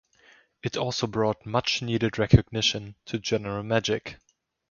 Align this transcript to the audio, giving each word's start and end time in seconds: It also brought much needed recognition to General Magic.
It 0.63 0.75
also 0.77 1.05
brought 1.05 1.45
much 1.45 1.83
needed 1.83 2.17
recognition 2.17 2.95
to 3.05 3.19
General 3.19 3.61
Magic. 3.61 4.17